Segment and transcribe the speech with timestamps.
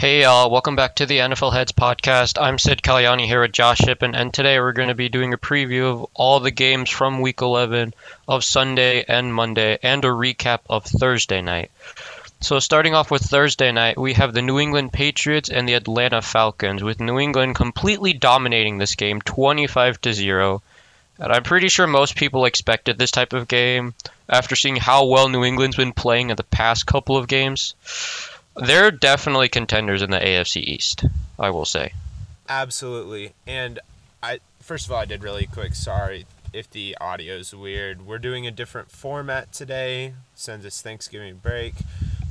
[0.00, 2.40] Hey y'all, welcome back to the NFL Heads podcast.
[2.40, 5.36] I'm Sid Kalyani here with Josh Shippen, and today we're going to be doing a
[5.36, 7.92] preview of all the games from Week 11
[8.26, 11.70] of Sunday and Monday, and a recap of Thursday night.
[12.40, 16.22] So starting off with Thursday night, we have the New England Patriots and the Atlanta
[16.22, 20.62] Falcons, with New England completely dominating this game, 25 to zero.
[21.18, 23.92] And I'm pretty sure most people expected this type of game
[24.30, 27.74] after seeing how well New England's been playing in the past couple of games.
[28.56, 31.04] They're definitely contenders in the AFC East,
[31.38, 31.92] I will say.
[32.48, 33.32] Absolutely.
[33.46, 33.78] And
[34.22, 38.06] I first of all I did really quick sorry if the audio is weird.
[38.06, 41.74] We're doing a different format today since it's Thanksgiving break.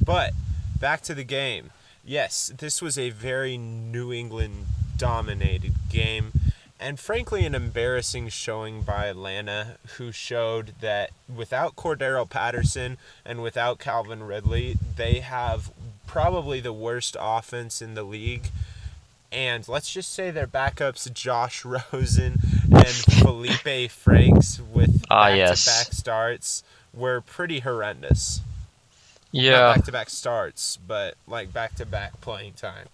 [0.03, 0.33] But
[0.79, 1.71] back to the game.
[2.03, 4.65] Yes, this was a very New England
[4.97, 6.33] dominated game
[6.79, 13.79] and frankly an embarrassing showing by Atlanta, who showed that without Cordarrelle Patterson and without
[13.79, 15.71] Calvin Ridley, they have
[16.09, 18.47] probably the worst offense in the league.
[19.31, 22.39] And let's just say their backups, Josh Rosen
[22.71, 25.95] and Felipe Franks, with Ah, back-to-back yes.
[25.97, 28.41] starts, were pretty horrendous.
[29.31, 32.87] Yeah, Back to back starts, but like back to back playing time.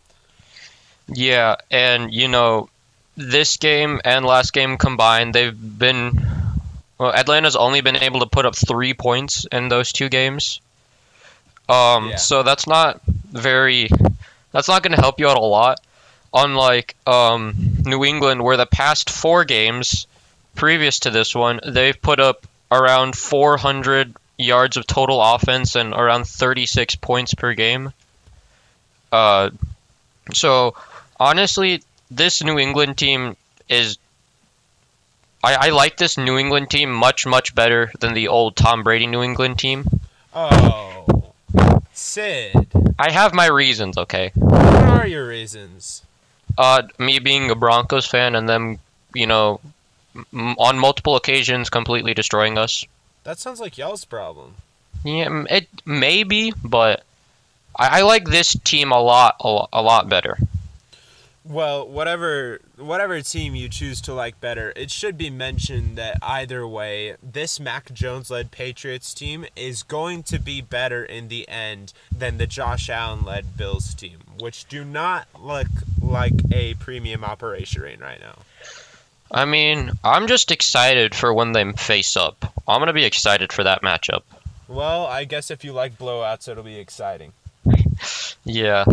[1.07, 2.67] yeah, and you know,
[3.15, 6.19] this game and last game combined, they've been.
[6.97, 10.59] Well, Atlanta's only been able to put up three points in those two games.
[11.69, 12.15] Um, Yeah.
[12.17, 13.89] so that's not very.
[14.51, 15.79] That's not going to help you out a lot.
[16.33, 17.53] Unlike um,
[17.85, 20.05] New England, where the past four games
[20.55, 26.27] previous to this one, they've put up around 400 yards of total offense and around
[26.27, 27.93] 36 points per game.
[29.11, 29.49] Uh,
[30.33, 30.75] so
[31.19, 33.35] honestly, this New England team
[33.69, 33.97] is.
[35.43, 39.07] I, I like this New England team much, much better than the old Tom Brady
[39.07, 39.85] New England team.
[40.33, 41.33] Oh,
[41.97, 42.67] Sid,
[42.99, 44.31] I have my reasons, okay?
[44.35, 46.03] what are your reasons?
[46.57, 48.79] Uh, me being a Broncos fan and them,
[49.13, 49.61] you know,
[50.33, 52.85] m- on multiple occasions completely destroying us.
[53.23, 54.55] That sounds like y'all's problem.
[55.05, 57.03] Yeah, it maybe, but
[57.77, 60.37] I, I like this team a lot, a, lo- a lot better.
[61.45, 66.67] Well, whatever whatever team you choose to like better, it should be mentioned that either
[66.67, 71.93] way, this Mac Jones led Patriots team is going to be better in the end
[72.15, 75.67] than the Josh Allen led Bills team, which do not look
[76.01, 78.37] like a premium operation right now.
[79.31, 82.53] I mean, I'm just excited for when they face up.
[82.67, 84.21] I'm gonna be excited for that matchup.
[84.67, 87.33] Well, I guess if you like blowouts, it'll be exciting.
[88.47, 88.85] Yeah.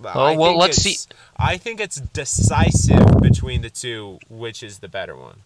[0.00, 4.78] But Oh, I well, let's it's- I think it's decisive between the two, which is
[4.78, 5.42] the better one.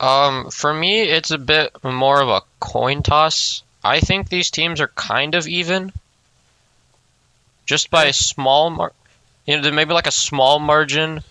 [0.00, 3.62] Um, for me, it's a bit more of a coin toss.
[3.82, 5.92] I think these teams are kind of even,
[7.66, 8.92] just by a small mar,
[9.46, 11.24] you know, maybe like a small margin.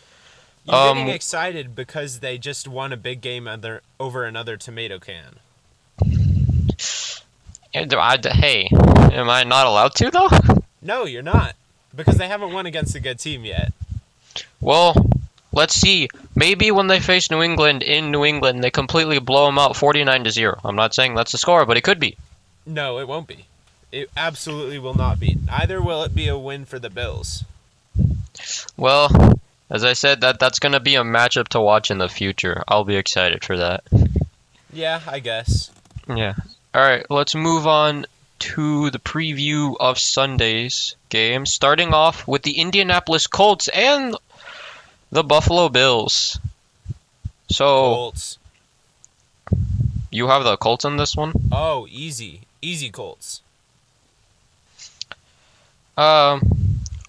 [0.66, 5.00] You're Um, getting excited because they just won a big game other, over another tomato
[5.00, 5.40] can.
[7.74, 10.30] I- Hey, am I not allowed to though?
[10.82, 11.56] No, you're not.
[11.98, 13.74] Because they haven't won against a good team yet.
[14.62, 14.96] Well,
[15.52, 16.08] let's see.
[16.36, 20.24] Maybe when they face New England in New England, they completely blow them out, forty-nine
[20.24, 20.60] to zero.
[20.64, 22.16] I'm not saying that's the score, but it could be.
[22.66, 23.48] No, it won't be.
[23.92, 25.38] It absolutely will not be.
[25.48, 27.44] Neither will it be a win for the Bills.
[28.78, 32.64] Well, as I said, that that's gonna be a matchup to watch in the future.
[32.68, 33.84] I'll be excited for that.
[34.72, 35.72] Yeah, I guess.
[36.08, 36.36] Yeah.
[36.76, 38.06] All right, let's move on
[38.56, 44.16] to the preview of Sunday's game, starting off with the Indianapolis Colts and
[45.12, 46.40] the Buffalo Bills.
[47.50, 48.38] So Colts.
[50.12, 51.34] you have the Colts in this one.
[51.52, 52.42] Oh, easy.
[52.62, 53.42] Easy Colts.
[55.98, 56.42] Um,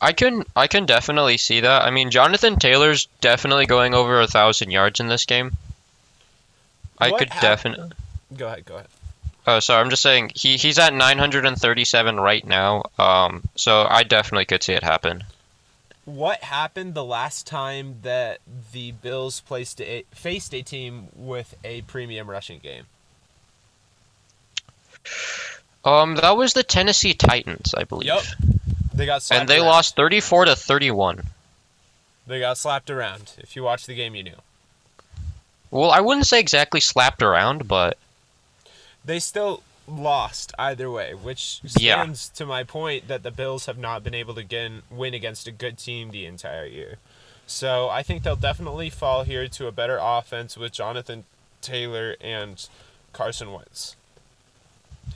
[0.00, 1.82] I can I can definitely see that.
[1.82, 5.53] I mean, Jonathan Taylor's definitely going over a thousand yards in this game.
[6.98, 7.93] I could definitely.
[8.37, 8.88] Go ahead, go ahead.
[9.50, 9.81] Oh, sorry.
[9.81, 12.82] I'm just saying he he's at 937 right now.
[12.98, 15.24] Um, so I definitely could see it happen.
[16.04, 18.41] What happened the last time that
[18.72, 22.84] the Bills placed a, faced a team with a premium rushing game?
[25.83, 28.09] Um, that was the Tennessee Titans, I believe.
[28.09, 28.22] Yep.
[28.92, 29.66] They got slapped And they around.
[29.66, 31.22] lost 34 to 31.
[32.27, 33.33] They got slapped around.
[33.39, 34.36] If you watched the game, you knew.
[35.71, 37.97] Well, I wouldn't say exactly slapped around, but
[39.04, 42.03] They still lost either way, which Yeah.
[42.03, 45.47] stands to my point that the Bills have not been able to get win against
[45.47, 46.98] a good team the entire year.
[47.47, 51.24] So I think they'll definitely fall here to a better offense with Jonathan
[51.62, 52.66] Taylor and
[53.12, 53.97] Carson Wentz.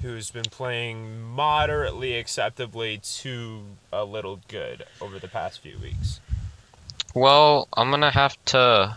[0.01, 3.63] who's been playing moderately acceptably to
[3.93, 6.19] a little good over the past few weeks.
[7.15, 8.97] Well, I'm gonna have to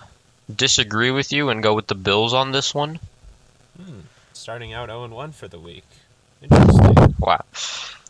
[0.55, 3.01] disagree with you and go with the Bills on this one.
[3.77, 3.99] Hmm.
[4.45, 5.85] Starting out 0 1 for the week.
[6.39, 7.15] Interesting.
[7.17, 7.43] Wow.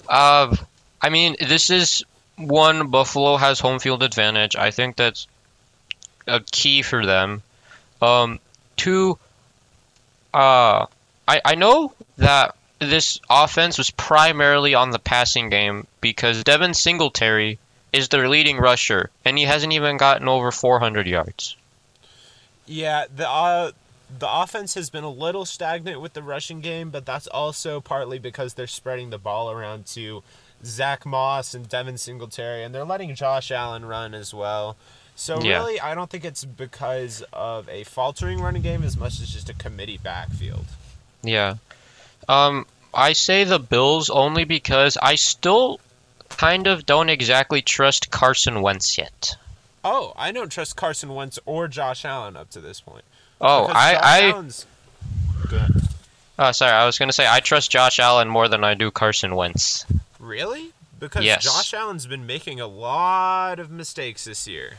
[0.10, 0.54] Uh,
[1.02, 2.04] I mean, this is
[2.36, 4.58] one Buffalo has home field advantage.
[4.58, 5.28] I think that's
[6.28, 7.42] a key for them.
[8.02, 8.42] Um,
[8.76, 9.18] two,
[10.34, 10.88] uh,
[11.26, 17.60] I I know that this offense was primarily on the passing game because Devin Singletary
[17.94, 21.56] is their leading rusher, and he hasn't even gotten over 400 yards.
[22.66, 23.72] Yeah, the uh,
[24.18, 28.20] the offense has been a little stagnant with the rushing game, but that's also partly
[28.20, 30.24] because they're spreading the ball around to
[30.64, 34.78] Zach Moss and Devin Singletary, and they're letting Josh Allen run as well.
[35.16, 35.58] So Yeah.
[35.58, 39.50] really, I don't think it's because of a faltering running game as much as just
[39.50, 40.66] a committee backfield.
[41.24, 41.56] Yeah.
[42.28, 45.80] Um, I say the Bills only because I still
[46.30, 49.36] kind of don't exactly trust Carson Wentz yet.
[49.84, 53.06] Oh, I don't trust Carson Wentz or Josh Allen up to this point.
[53.42, 54.66] Oh, Because I, Josh I, Allen's-
[55.50, 55.72] Go ahead.
[56.40, 59.36] oh, sorry, I was gonna say I trust Josh Allen more than I do Carson
[59.36, 59.86] Wentz.
[60.20, 60.72] Really?
[61.00, 61.44] Because Yes.
[61.44, 64.74] Josh Allen's been making a lot of mistakes this year.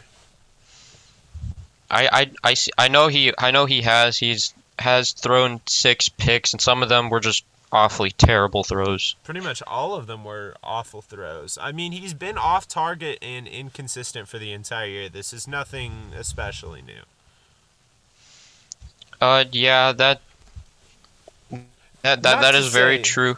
[1.91, 6.09] I, I, I, see, I know he, I know he has, he's has thrown six
[6.09, 9.15] picks, and some of them were just awfully terrible throws.
[9.25, 11.59] Pretty much all of them were awful throws.
[11.61, 15.09] I mean, he's been off target and inconsistent for the entire year.
[15.09, 17.03] This is nothing especially new.
[19.21, 20.21] Uh, yeah, that,
[21.51, 21.63] that,
[22.03, 23.37] that, that is very true.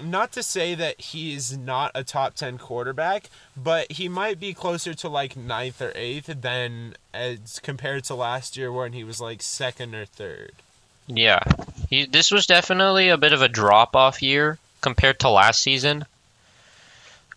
[0.00, 4.94] Not to say that he's not a top 10 quarterback, but he might be closer
[4.94, 9.42] to like ninth or eighth than as compared to last year when he was like
[9.42, 10.52] second or third.
[11.08, 11.40] Yeah,
[11.88, 16.04] he, this was definitely a bit of a drop off year compared to last season.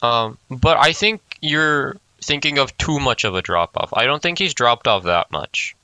[0.02, 3.94] Um, but I think you're thinking of too much of a drop off.
[3.94, 5.76] I don't think he's dropped off that much.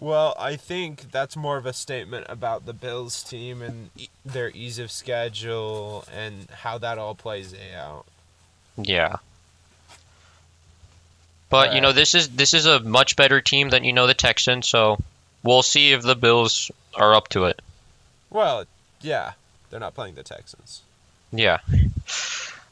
[0.00, 3.90] Well, I think that's more of a statement about the Bills team and
[4.24, 8.06] their ease of schedule and how that all plays out.
[8.76, 9.16] Yeah.
[11.50, 14.14] But you know, this is this is a much better team than you know the
[14.14, 14.98] Texans, so
[15.42, 17.60] we'll see if the Bills are up to it.
[18.30, 18.64] Well,
[19.02, 19.32] yeah,
[19.68, 20.80] they're not playing the Texans.
[21.30, 21.58] Yeah.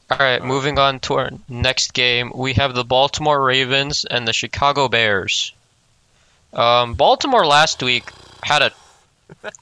[0.09, 4.33] All right, moving on to our next game, we have the Baltimore Ravens and the
[4.33, 5.53] Chicago Bears.
[6.53, 8.11] Um, Baltimore last week
[8.43, 8.71] had a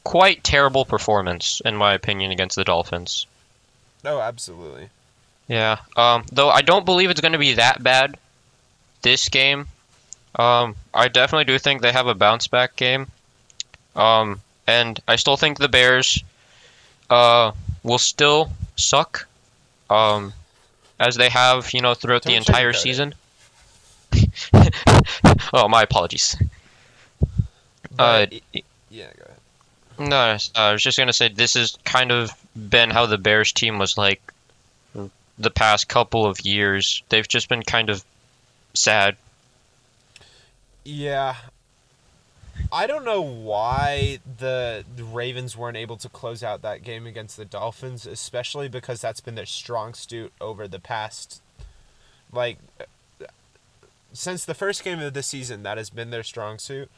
[0.04, 3.28] quite terrible performance, in my opinion, against the Dolphins.
[4.04, 4.90] Oh, absolutely.
[5.48, 5.78] Yeah.
[5.96, 8.18] Um, though I don't believe it's going to be that bad
[9.02, 9.68] this game.
[10.36, 13.08] Um, I definitely do think they have a bounce back game.
[13.96, 16.24] Um, and I still think the Bears
[17.10, 17.52] uh,
[17.84, 19.28] will still suck.
[19.90, 20.34] Um,
[21.00, 23.16] as they have, you know, throughout the Don't entire season.
[25.54, 26.36] oh, my apologies.
[28.00, 30.10] Uh, But it- yeah, go ahead.
[30.10, 33.52] No, uh, I was just gonna say this has kind of been how the Bears
[33.52, 34.22] team was like
[35.38, 37.04] the past couple of years.
[37.10, 38.04] They've just been kind of
[38.74, 39.18] sad.
[40.84, 41.36] Yeah.
[42.72, 47.38] I don't know why the, the Ravens weren't able to close out that game against
[47.38, 51.42] the Dolphins, especially because that's been their strong suit over the past,
[52.34, 52.58] like,
[54.12, 56.92] since the first game of the season, that has been their strong suit.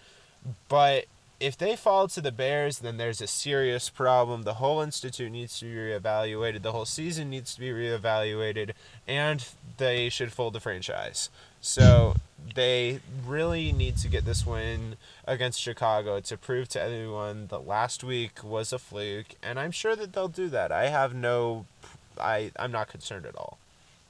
[0.68, 1.06] But
[1.40, 4.44] if they fall to the Bears, then there's a serious problem.
[4.44, 6.62] The whole institute needs to be reevaluated.
[6.62, 8.72] The whole season needs to be reevaluated,
[9.08, 9.46] and
[9.78, 11.30] they should fold the franchise.
[11.60, 12.16] So
[12.56, 18.04] they really need to get this win against Chicago to prove to everyone that last
[18.04, 20.72] week was a fluke, and I'm sure that they'll do that.
[20.72, 21.66] I have no,
[22.20, 23.58] I I'm not concerned at all.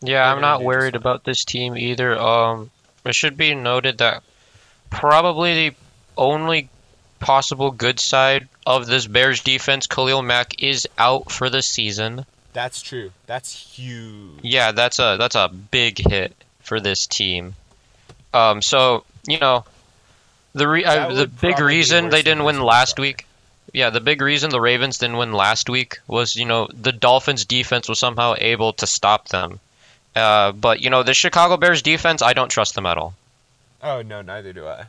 [0.02, 2.18] Yeah, They're I'm not worried about this team either.
[2.18, 2.72] Um,
[3.06, 4.24] it should be noted that
[4.90, 5.76] probably the
[6.22, 6.70] only
[7.20, 12.26] possible good side of this Bears defense, Khalil Mack, is out for the season.
[12.54, 13.12] That's true.
[13.28, 14.40] That's huge.
[14.42, 17.56] Yeah, that's a that's a big hit for this team.
[18.34, 19.66] Um, so you know,
[20.54, 23.26] the re- uh, the big reason they didn't win last week.
[23.74, 27.46] Yeah, the big reason the Ravens didn't win last week was you know the Dolphins
[27.46, 29.60] defense was somehow able to stop them.
[30.14, 33.14] Uh, but you know the Chicago Bears defense, I don't trust them at all.
[33.82, 34.86] Oh no, neither do I.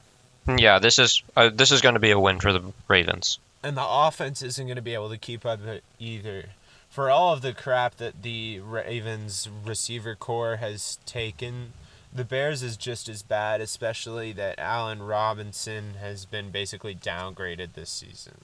[0.47, 3.39] Yeah, this is uh, this is going to be a win for the Ravens.
[3.63, 5.61] And the offense isn't going to be able to keep up
[5.99, 6.47] either.
[6.91, 11.73] For all of the crap that the Ravens receiver core has taken,
[12.13, 17.89] the Bears is just as bad, especially that Allen Robinson has been basically downgraded this
[17.89, 18.39] season.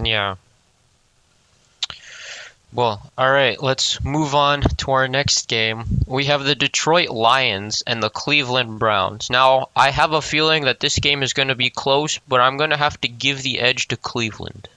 [0.00, 0.36] Yeah.
[2.72, 5.84] Well, all right, let's move on to our next game.
[6.06, 9.28] We have the Detroit Lions and the Cleveland Browns.
[9.28, 12.56] Now, I have a feeling that this game is going to be close, but I'm
[12.56, 14.68] going to have to give the edge to Cleveland.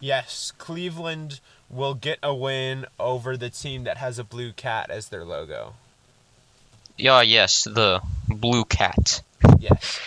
[0.00, 1.38] Yes, Cleveland
[1.70, 5.74] will get a win over the team that has a blue cat as their logo.
[6.96, 9.22] Yeah, yes, the Blue Cat.
[9.58, 10.00] Yes.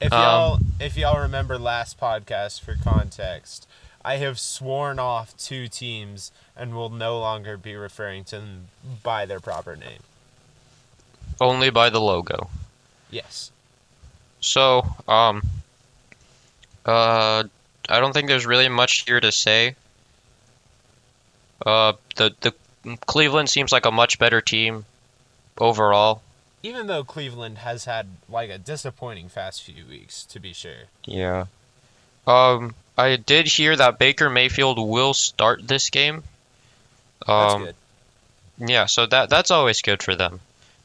[0.00, 3.66] If Um, y'all if y'all remember last podcast for context,
[4.06, 8.68] I have sworn off two teams and will no longer be referring to them
[9.02, 9.98] by their proper name.
[11.40, 12.48] Only by the logo.
[13.10, 13.50] Yes.
[14.38, 15.42] So, um,
[16.86, 17.42] uh,
[17.88, 19.74] I don't think there's really much here to say.
[21.64, 22.54] Uh, the the
[23.06, 24.84] Cleveland seems like a much better team
[25.58, 26.22] overall.
[26.62, 30.84] Even though Cleveland has had like a disappointing fast few weeks, to be sure.
[31.04, 31.46] Yeah.
[32.26, 36.24] Um, I did hear that Baker Mayfield will start this game.
[37.26, 37.74] That's Um, good.
[38.58, 40.40] yeah, so that that's always good for them.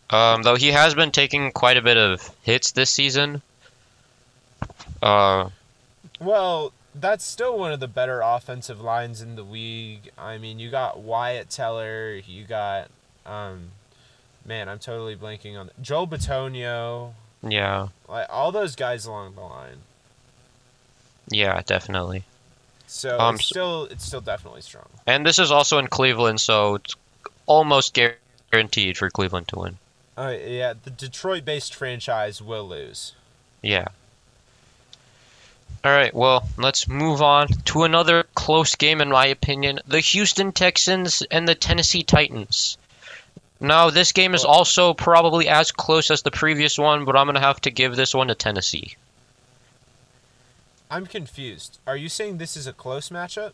[0.10, 3.42] Um, though he has been taking quite a bit of hits this season.
[5.02, 5.50] Uh,
[6.20, 10.12] Well, that's still one of the better offensive lines in the league.
[10.18, 12.90] I mean, you got Wyatt Teller, you got
[13.26, 13.72] um
[14.46, 19.78] man, I'm totally blanking on Joel Bitonio, yeah, like all those guys along the line.
[21.32, 22.24] Yeah, definitely.
[22.88, 24.86] So Um, it's still it's still definitely strong.
[25.08, 26.96] And this is also in Cleveland, so it's
[27.46, 27.98] almost
[28.52, 29.78] guaranteed for Cleveland to win.
[30.18, 33.14] Uh, yeah, the Detroit-based franchise will lose.
[33.62, 33.88] Yeah.
[35.84, 40.52] All right, well, let's move on to another close game, in my opinion the Houston
[40.52, 42.78] Texans and the Tennessee Titans.
[43.60, 47.36] Now, this game is also probably as close as the previous one, but I'm going
[47.36, 48.96] to have to give this one to Tennessee.
[50.92, 51.80] I'm confused.
[51.88, 53.54] Are you saying this is a close matchup?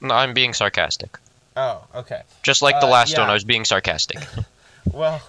[0.00, 1.16] No, I'm being sarcastic.
[1.56, 2.22] Oh, okay.
[2.42, 3.30] Just like the Uh, last one.
[3.30, 4.18] I was being sarcastic.
[4.92, 5.22] Well,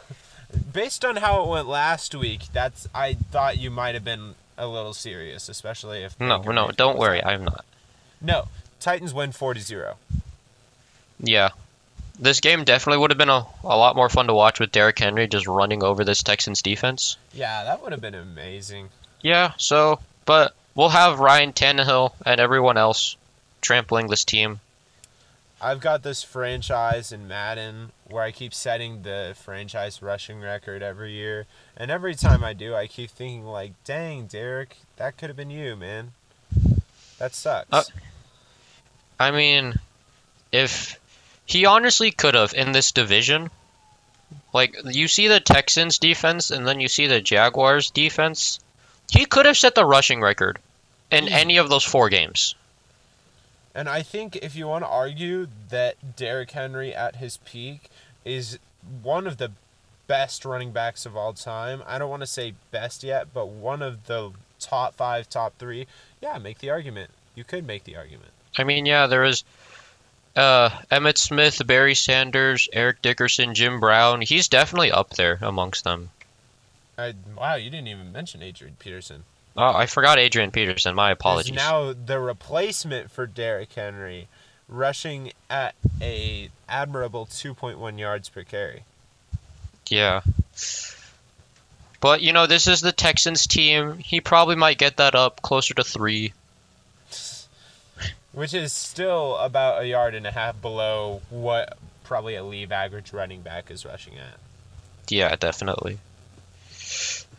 [0.74, 4.66] based on how it went last week, that's I thought you might have been a
[4.66, 7.32] little serious, especially if no, no, don't worry, out.
[7.34, 7.64] I'm not.
[8.20, 8.48] No,
[8.80, 9.94] Titans win 40-0.
[11.20, 11.50] Yeah.
[12.20, 14.98] This game definitely would have been a, a lot more fun to watch with Derrick
[14.98, 17.18] Henry just running over this Texans defense.
[17.32, 18.90] Yeah, that would have been amazing.
[19.22, 23.16] Yeah, so, but we'll have Ryan Tannehill and everyone else
[23.62, 24.60] trampling this team.
[25.62, 31.14] I've got this franchise in Madden where I keep setting the franchise rushing record every
[31.14, 31.46] year,
[31.78, 35.50] and every time I do, I keep thinking like, "Dang, Derrick, that could have been
[35.50, 36.12] you, man."
[37.18, 37.72] That sucks.
[37.72, 37.84] Uh,
[39.18, 39.76] I mean,
[40.52, 41.00] if
[41.46, 43.50] he honestly could have in this division,
[44.54, 48.60] like you see the Texans defense and then you see the Jaguars defense,
[49.12, 50.60] he could have set the rushing record
[51.12, 51.34] in Easy.
[51.34, 52.56] any of those four games.
[53.76, 57.90] And I think if you want to argue that Derrick Henry at his peak
[58.24, 58.60] is
[59.02, 59.52] one of the
[60.08, 63.82] best running backs of all time, I don't want to say best yet, but one
[63.82, 65.88] of the top five, top three,
[66.22, 67.10] yeah, make the argument.
[67.36, 68.30] You could make the argument.
[68.58, 69.44] I mean, yeah, there is
[70.36, 74.22] uh, Emmitt Smith, Barry Sanders, Eric Dickerson, Jim Brown.
[74.22, 76.12] He's definitely up there amongst them.
[76.98, 79.24] I, wow, you didn't even mention Adrian Peterson.
[79.56, 80.96] Oh, I forgot Adrian Peterson.
[80.96, 81.56] My Is apologies.
[81.56, 84.28] now the replacement for Derrick Henry,
[84.68, 88.84] rushing at a admirable 2.1 yards per carry.
[89.88, 90.22] Yeah.
[92.00, 93.98] But you know, this is the Texans team.
[94.00, 96.34] He probably might get that up closer to three.
[98.32, 103.14] Which is still about a yard and a half below what probably a league average
[103.14, 104.40] running back is rushing at.
[105.08, 106.00] Yeah, definitely.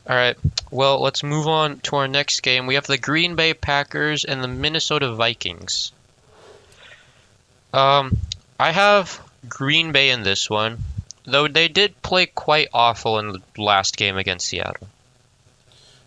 [0.08, 0.36] All right.
[0.70, 2.66] Well, let's move on to our next game.
[2.66, 5.92] We have the Green Bay Packers and the Minnesota Vikings.
[7.72, 8.16] Um,
[8.60, 10.78] I have Green Bay in this one,
[11.24, 14.88] though they did play quite awful in the last game against Seattle.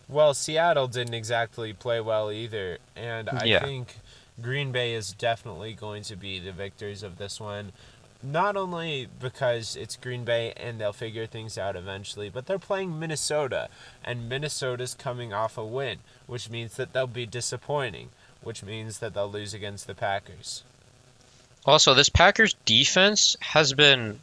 [0.07, 3.59] Well, Seattle didn't exactly play well either, and I Yeah.
[3.59, 3.97] think
[4.41, 7.73] Green Bay is definitely going to be the victors of this one.
[8.23, 12.99] Not only because it's Green Bay and they'll figure things out eventually, but they're playing
[12.99, 13.69] Minnesota,
[14.03, 18.09] and Minnesota's coming off a win, which means that they'll be disappointing,
[18.41, 20.63] which means that they'll lose against the Packers.
[21.65, 24.19] Also, this Packers defense has been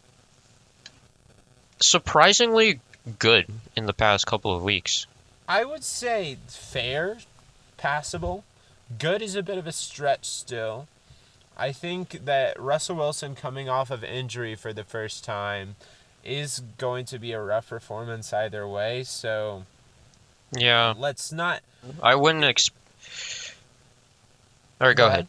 [1.81, 2.81] surprisingly
[3.19, 3.47] good
[3.77, 5.07] in the past couple of weeks.
[5.49, 7.19] I would say fair,
[7.77, 8.45] passable.
[8.99, 10.89] Good is a bit of a stretch still.
[11.57, 15.77] I think that Russell Wilson coming off of injury for the first time
[16.25, 19.05] is going to be a rough performance either way.
[19.05, 19.65] So
[20.53, 21.61] Yeah, let's not.
[22.03, 22.71] I wouldn't ex-
[24.81, 25.29] All right, go ahead.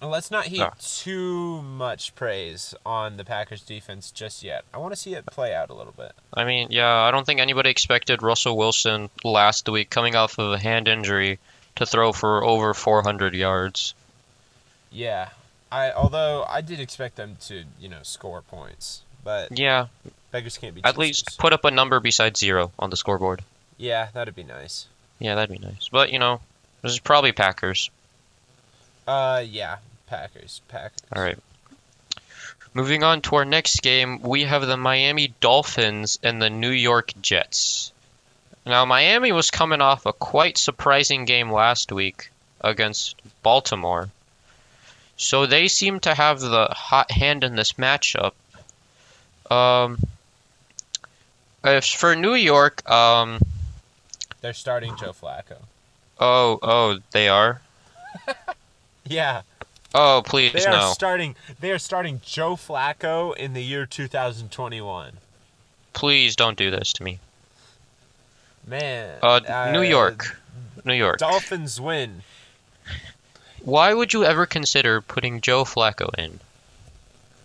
[0.00, 0.70] Let's not heap No.
[0.80, 4.64] too much praise on the Packers defense just yet.
[4.72, 6.12] I want to see it play out a little bit.
[6.32, 10.52] I mean, yeah, I don't think anybody expected Russell Wilson last week coming off of
[10.52, 11.40] a hand injury
[11.76, 13.94] to throw for over 400 yards.
[14.92, 15.30] Yeah.
[15.70, 19.88] I although I did expect them to, you know, score points, but Yeah,
[20.30, 20.98] beggars can't be at choosers.
[20.98, 23.42] least put up a number besides zero on the scoreboard.
[23.76, 24.86] Yeah, that'd be nice.
[25.18, 25.88] Yeah, that'd be nice.
[25.90, 26.40] But, you know,
[26.82, 27.90] this is probably Packers.
[29.06, 31.00] Uh, yeah, Packers, Packers.
[31.14, 31.38] All right.
[32.74, 37.12] Moving on to our next game, we have the Miami Dolphins and the New York
[37.20, 37.92] Jets.
[38.66, 44.10] Now, Miami was coming off a quite surprising game last week against Baltimore.
[45.18, 48.32] So they seem to have the hot hand in this matchup.
[49.50, 49.98] Um,
[51.62, 53.40] as for New York, um,
[54.40, 55.58] They're starting Joe Flacco.
[56.18, 57.60] oh, oh, they are?
[59.04, 59.40] Yeah,
[59.94, 61.34] Oh, please, they are starting.
[61.60, 65.12] They are starting Joe Flacco in the year 2021.
[65.94, 67.18] Please don't do this to me.
[68.66, 69.18] Man.
[69.22, 70.38] Uh, New York.
[70.84, 71.18] New York.
[71.18, 72.22] Dolphins win.
[73.64, 76.40] Why would you ever consider putting Joe Flacco in?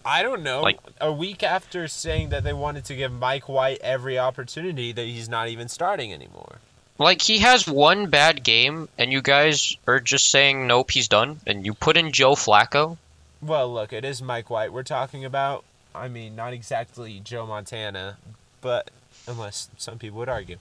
[0.05, 0.61] I don't know.
[0.61, 5.05] Like- a week after saying that they wanted to give Mike White every opportunity, that
[5.05, 6.59] he's not even starting anymore.
[6.99, 11.39] Like he has one bad game, and you guys are just saying nope, he's done,
[11.47, 12.97] and you put in Joe Flacco.
[13.41, 15.63] Well, look, it is Mike White we're talking about.
[15.95, 18.17] I mean, not exactly Joe Montana,
[18.61, 18.89] but
[19.27, 20.57] unless some people would argue.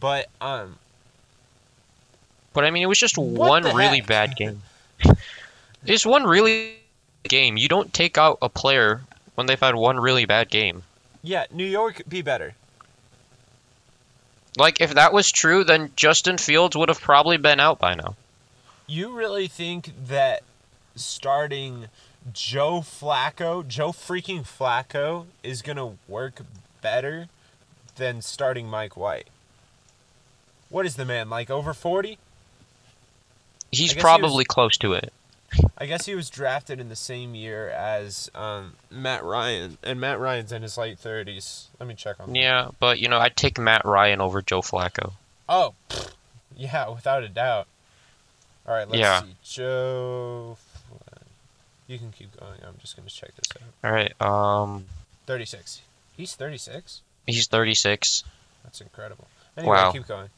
[0.00, 0.76] But um,
[2.52, 4.62] But I mean, it was just one really bad game.
[5.86, 6.76] It's one really
[7.24, 7.56] game.
[7.56, 9.02] You don't take out a player
[9.34, 10.82] when they've had one really bad game.
[11.22, 12.54] yeah, New York be better.
[14.56, 18.14] Like if that was true, then Justin Fields would have probably been out by now.
[18.86, 20.42] You really think that
[20.94, 21.86] starting
[22.32, 26.42] Joe Flacco, Joe freaking Flacco, is gonna work
[26.80, 27.28] better
[27.96, 29.28] than starting Mike White?
[30.68, 32.18] What is the man like over forty?
[33.76, 35.12] He's guess he probably close to it.
[35.78, 40.18] I guess he was drafted in the same year as um, Matt Ryan, and Matt
[40.18, 41.68] Ryan's in his late thirties.
[41.78, 42.38] Let me check on that.
[42.38, 45.12] Yeah, but you know, I'd take Matt Ryan over Joe Flacco.
[45.48, 45.74] Oh,
[46.56, 47.66] yeah, without a doubt.
[48.66, 49.20] All right, let's Yeah.
[49.22, 49.34] see.
[49.44, 50.56] Joe,
[51.86, 52.58] you can keep going.
[52.66, 53.88] I'm just gonna check this out.
[53.88, 54.12] All right.
[54.20, 54.86] Um,
[55.26, 55.82] Thirty-six.
[56.16, 57.00] He's thirty-six.
[57.26, 58.24] he's 36.
[58.64, 59.26] That's incredible.
[59.56, 59.92] Anyway, Wow.
[59.92, 60.28] keep going.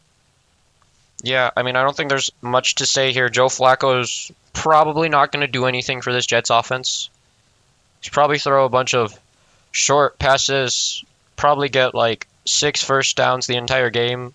[1.23, 3.29] Yeah, I mean, I don't think there's much to say here.
[3.29, 7.11] Joe Flacco's probably not going to do anything for this Jets offense.
[8.01, 9.19] He's probably throw a bunch of
[9.73, 11.05] short passes,
[11.37, 14.35] probably get like six first downs the entire game,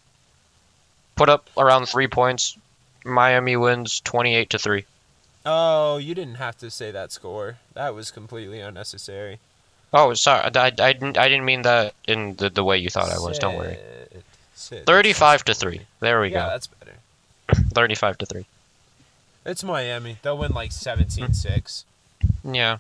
[1.16, 2.58] put up around three points.
[3.04, 4.86] Miami wins 28 to 3.
[5.46, 7.58] Oh, you didn't have to say that score.
[7.74, 9.40] That was completely unnecessary.
[9.94, 10.50] Oh, sorry.
[10.56, 13.20] I, I, I didn't, I didn't mean that in the, the way you thought I
[13.20, 13.40] was.
[13.40, 13.78] Don't worry.
[14.62, 14.80] Sit.
[14.80, 14.86] Sit.
[14.86, 15.82] 35 to 3.
[16.00, 16.36] There we go.
[16.38, 16.50] Yeah, go.
[16.50, 16.94] that's better.
[17.74, 18.46] 35 to 3.
[19.46, 20.18] It's Miami.
[20.22, 21.84] They'll win like 17-6.
[22.44, 22.78] Yeah.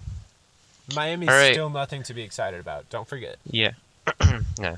[0.96, 1.54] Miami's right.
[1.54, 2.89] still nothing to be excited about.
[2.89, 3.38] Don't forget.
[3.50, 3.72] Yeah.
[4.60, 4.78] yeah.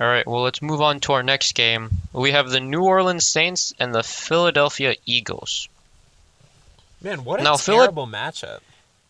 [0.00, 0.26] All right.
[0.26, 1.90] Well, let's move on to our next game.
[2.12, 5.68] We have the New Orleans Saints and the Philadelphia Eagles.
[7.02, 8.60] Man, what a Now, Phila- terrible matchup.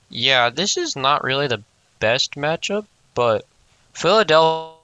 [0.09, 1.63] Yeah, this is not really the
[2.01, 3.45] best matchup, but
[3.93, 4.75] Philadelphia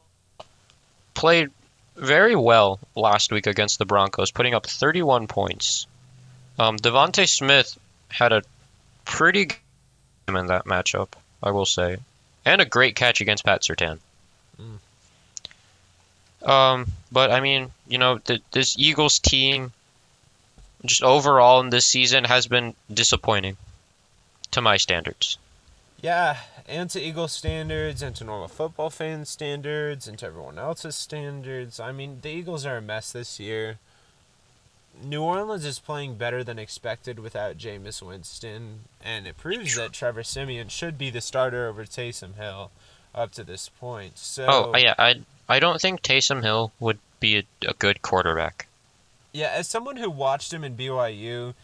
[1.15, 1.51] played
[1.97, 5.87] very well last week against the Broncos, putting up 31 points.
[6.59, 7.79] Um, DeVonta Smith
[8.11, 8.43] had a
[9.05, 9.57] pretty good
[10.27, 11.09] game in that matchup,
[11.43, 11.99] I will say,
[12.45, 13.99] and a great catch against Pat Surtain.
[16.47, 19.73] Um, but I mean, you know, th- this Eagles team,
[20.85, 23.57] just overall in this season, has been disappointing
[24.53, 25.39] to my standards.
[26.01, 26.37] Yeah,
[26.69, 31.79] and to Eagle standards, and to normal football fan standards, and to everyone else's standards.
[31.81, 33.79] I mean, the Eagles are a mess this year.
[35.03, 40.23] New Orleans is playing better than expected without Jameis Winston, and it proves that Trevor
[40.23, 42.71] Siemian should be the starter over Taysom Hill
[43.15, 44.19] up to this point.
[44.19, 45.17] So, Oh uh, yeah, I
[45.49, 48.69] I don't think Taysom Hill would be a, a good quarterback.
[49.33, 51.55] Yeah, as someone who watched him in BYU,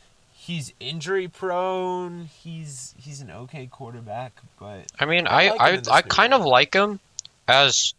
[0.42, 2.28] he's injury prone.
[2.42, 6.74] He's he's an okay quarterback, but I mean, I I I, I, kind of like
[6.74, 7.00] him
[7.46, 7.94] as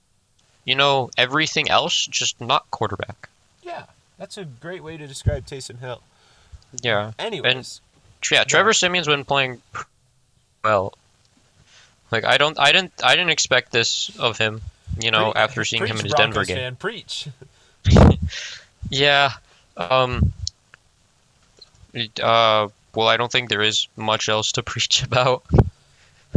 [0.65, 3.29] you know everything else, just not quarterback.
[3.63, 3.85] yeah,
[4.17, 6.01] that's a great way to describe Taysom Hill.
[6.81, 7.81] Yeah, Anyways,
[8.31, 8.43] yeah.
[8.43, 9.61] Trevor Siemian's been playing
[10.63, 10.93] well.
[12.11, 14.61] Like I don't, I didn't, I didn't expect this of him.
[15.01, 16.57] You know, Pre- after seeing him in his Denver game.
[16.57, 17.27] Fan, preach.
[18.89, 19.31] Yeah.
[19.75, 20.33] Um.
[21.93, 22.69] It- Uh.
[22.95, 25.43] well, I don't think there is much else to preach about.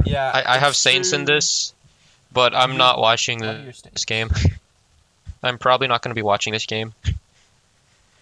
[0.04, 1.74] Yeah, I, I have it's Saints in this,
[2.32, 4.30] but I'm You- not watching What the, this game.
[5.42, 6.94] I'm probably not going to be watching this game.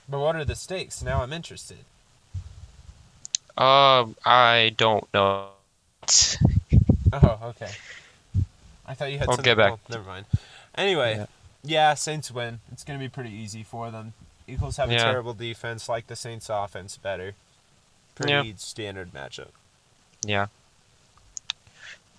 [0.08, 1.02] But what are the stakes?
[1.02, 1.78] Now I'm interested.
[3.56, 5.48] Um, I don't know.
[7.12, 7.70] Oh, okay.
[8.86, 9.44] I thought you had I'll something.
[9.44, 10.26] get back well, never mind.
[10.74, 11.26] Anyway, Yeah.
[11.62, 11.94] yeah.
[11.94, 12.58] Saints win.
[12.72, 14.12] It's gonna be pretty easy for them.
[14.46, 17.34] Eagles have a terrible defense, like the Saints' offense better.
[18.14, 18.52] Pretty Yeah.
[18.56, 19.48] standard matchup.
[20.22, 20.46] Yeah.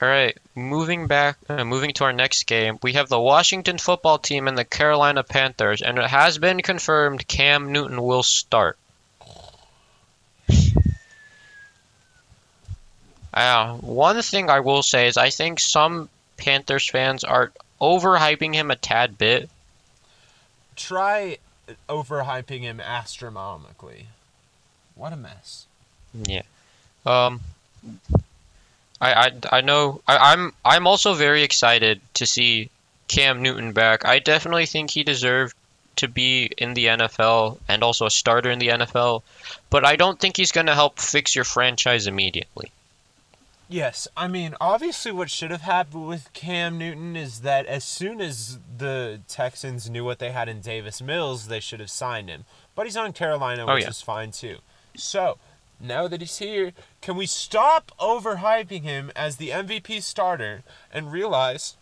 [0.01, 4.17] All right, moving back, uh, moving to our next game, we have the Washington football
[4.19, 8.77] team and the Carolina Panthers, and it has been confirmed Cam Newton will start.
[13.33, 16.07] Uh, one thing I will say is I think some
[16.37, 19.49] Panthers fans are overhyping him a tad bit.
[20.77, 21.37] Try
[21.89, 24.07] overhyping him astronomically.
[24.95, 25.65] What a mess.
[26.13, 26.43] Yeah.
[27.05, 27.41] Um.
[29.01, 32.69] I I, I know I, I'm I'm also very excited to see
[33.07, 34.05] Cam Newton back.
[34.05, 35.55] I definitely think he deserved
[35.97, 39.23] to be in the NFL and also a starter in the NFL,
[39.69, 42.71] but I don't think he's going to help fix your franchise immediately.
[43.67, 48.21] Yes, I mean, obviously, what should have happened with Cam Newton is that as soon
[48.21, 52.45] as the Texans knew what they had in Davis Mills, they should have signed him.
[52.75, 53.89] But he's on Carolina, Oh, which yeah.
[53.89, 54.57] is fine too.
[54.95, 55.39] So,
[55.79, 61.75] now that he's here, can we stop overhyping him as the MVP starter and realize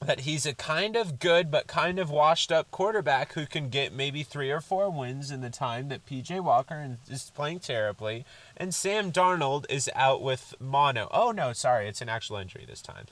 [0.00, 3.92] that he's a kind of good but kind of washed up quarterback who can get
[3.92, 8.24] maybe three or four wins in the time that PJ Walker is playing terribly
[8.56, 11.08] and Sam Darnold is out with mono.
[11.10, 13.06] Oh no, sorry, it's an actual injury this time.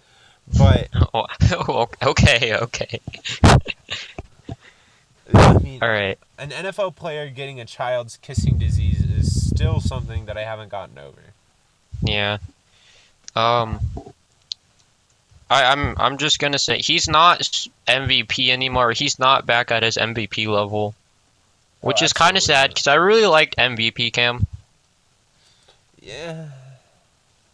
[0.56, 3.00] But Oh, okay, okay.
[5.34, 6.18] I mean, All right.
[6.38, 10.98] an NFL player getting a child's kissing disease is still something that I haven't gotten
[10.98, 11.18] over.
[12.00, 12.38] Yeah.
[13.34, 13.80] Um.
[15.48, 17.40] I, I'm I'm just gonna say he's not
[17.86, 18.92] MVP anymore.
[18.92, 20.94] He's not back at his MVP level,
[21.80, 24.46] which Oh, is kind of sad because I really liked MVP Cam.
[26.00, 26.46] Yeah,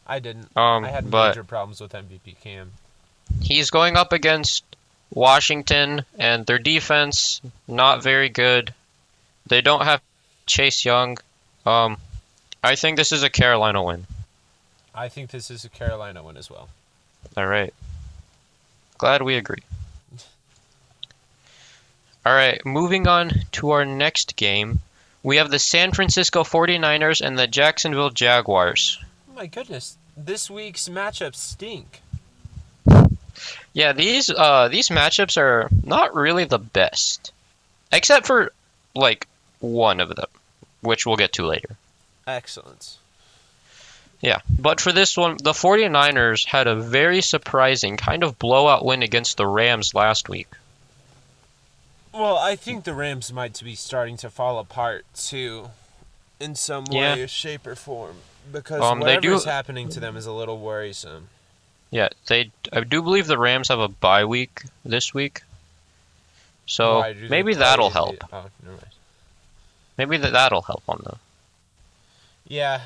[0.07, 0.55] I didn't.
[0.57, 2.72] Um, I had major problems with MVP Cam.
[3.42, 4.64] he's going up against
[5.12, 8.72] Washington, and their defense not very good.
[9.46, 10.00] They don't have
[10.46, 11.18] Chase Young.
[11.66, 11.98] Um,
[12.64, 14.07] I think this is a Carolina win.
[14.94, 16.68] I think this is a Carolina win as well.
[17.37, 17.72] All right.
[18.98, 19.62] Glad we agree.
[22.24, 24.78] All right, moving on to our next game.
[25.24, 29.00] We have the San Francisco 49ers and the Jacksonville Jaguars.
[29.28, 32.00] Oh my goodness, this week's matchups stink.
[33.72, 37.32] Yeah, these uh these matchups are not really the best.
[37.90, 38.52] Except for
[38.94, 39.26] like
[39.58, 40.28] one of them,
[40.80, 41.76] which we'll get to later.
[42.26, 42.98] Excellent.
[44.22, 49.02] Yeah, but for this one, the 49ers had a very surprising kind of blowout win
[49.02, 50.46] against the Rams last week.
[52.12, 55.70] Well, I think the Rams might be starting to fall apart too,
[56.38, 57.14] in some Yeah.
[57.16, 58.18] way, shape, or form,
[58.52, 61.28] because Um, they do- happening to them is a little worrisome.
[61.90, 65.42] Yeah, they I do believe the Rams have a bye week this week.
[66.66, 68.24] So maybe that'll the- help.
[68.32, 68.44] Oh.
[69.98, 71.18] Maybe that that'll help on them.
[72.46, 72.82] Yeah,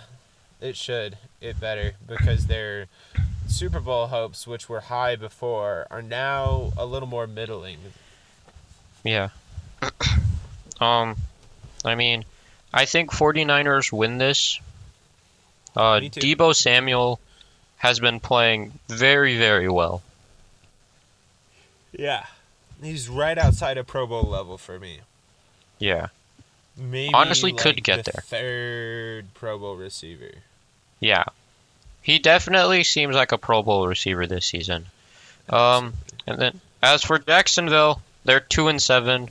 [0.67, 1.17] it should.
[1.41, 2.87] It better because their
[3.47, 7.79] Super Bowl hopes, which were high before, are now a little more middling.
[9.05, 9.31] Yeah.
[10.81, 11.17] um
[11.85, 12.25] I mean,
[12.73, 14.61] I think 49ers win this.
[15.75, 16.01] Uh.
[16.01, 17.21] Deebo Samuel
[17.79, 20.03] has been playing very very well.
[21.93, 22.27] Yeah,
[22.83, 25.01] he's right outside of Pro Bowl level for me.
[25.79, 26.09] Yeah.
[26.77, 28.23] Maybe Honestly, like could get the there.
[28.23, 30.33] Third Pro Bowl receiver.
[31.01, 31.25] Yeah.
[32.03, 34.87] He definitely seems like a Pro Bowl receiver this season.
[35.49, 35.95] Um
[36.27, 39.29] and then as for Jacksonville, they're 2 and 7.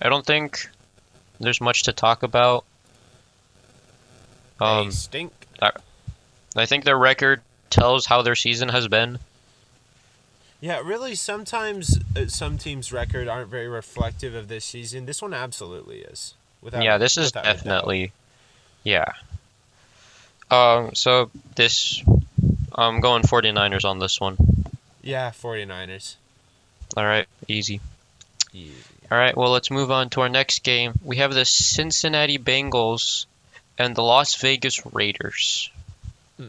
[0.00, 0.68] I don't think
[1.40, 2.64] there's much to talk about.
[4.58, 5.32] they Um stink.
[6.56, 9.18] I think their record tells how their season has been.
[10.60, 11.14] Yeah, really.
[11.14, 15.04] Sometimes uh, some teams' record aren't very reflective of this season.
[15.04, 16.32] This one absolutely is.
[16.62, 17.56] Without, yeah, this is without a doubt.
[17.56, 18.12] definitely
[18.86, 19.12] yeah.
[20.50, 22.02] Um so this
[22.74, 24.36] I'm going 49ers on this one.
[25.02, 26.16] Yeah, 49ers.
[26.96, 27.80] All right, easy.
[28.52, 28.74] Easy.
[29.10, 30.92] All right, well, let's move on to our next game.
[31.04, 33.26] We have the Cincinnati Bengals
[33.78, 35.70] and the Las Vegas Raiders.
[36.36, 36.48] Hmm.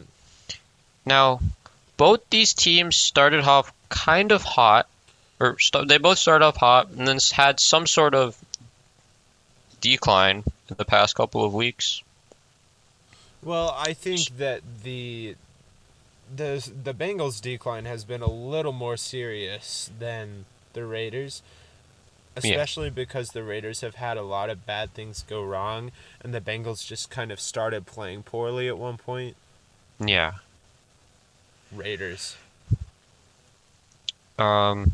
[1.06, 1.40] Now,
[1.96, 4.88] both these teams started off kind of hot,
[5.38, 8.36] or st- they both started off hot and then had some sort of
[9.80, 12.02] decline in the past couple of weeks.
[13.42, 15.36] Well, I think that the
[16.34, 21.42] the the Bengals decline has been a little more serious than the Raiders.
[22.36, 26.40] Especially because the Raiders have had a lot of bad things go wrong and the
[26.40, 29.34] Bengals just kind of started playing poorly at one point.
[29.98, 30.34] Yeah.
[31.72, 32.36] Raiders.
[34.38, 34.92] Um,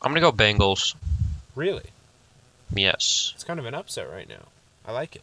[0.00, 0.94] I'm gonna go Bengals.
[1.56, 1.90] Really?
[2.72, 3.32] Yes.
[3.34, 4.46] It's kind of an upset right now.
[4.86, 5.22] I like it.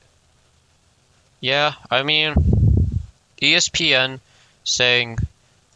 [1.45, 2.33] Yeah, I mean,
[3.39, 4.19] ESPN
[4.63, 5.19] saying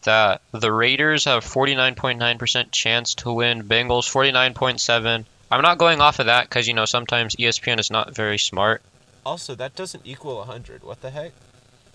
[0.01, 5.25] that the Raiders have 49.9% chance to win, Bengals 49.7.
[5.51, 8.81] I'm not going off of that because you know sometimes ESPN is not very smart.
[9.23, 10.83] Also, that doesn't equal 100.
[10.83, 11.33] What the heck?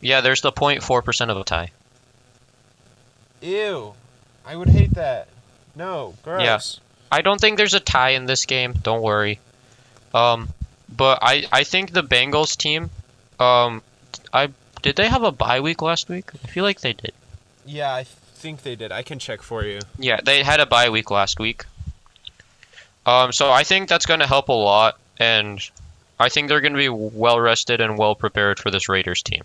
[0.00, 1.72] Yeah, there's the 0.4% of a tie.
[3.40, 3.94] Ew.
[4.46, 5.26] I would hate that.
[5.74, 6.42] No, gross.
[6.42, 6.80] Yes.
[7.10, 8.74] I don't think there's a tie in this game.
[8.84, 9.40] Don't worry.
[10.14, 10.50] Um,
[10.88, 12.90] but I I think the Bengals team,
[13.40, 13.82] um,
[14.32, 14.50] I
[14.82, 16.30] did they have a bye week last week?
[16.44, 17.12] I feel like they did.
[17.64, 18.92] Yeah, I think they did.
[18.92, 19.80] I can check for you.
[19.98, 21.64] Yeah, they had a bye week last week.
[23.06, 25.60] Um, so I think that's going to help a lot, and
[26.18, 29.42] I think they're going to be well rested and well prepared for this Raiders team.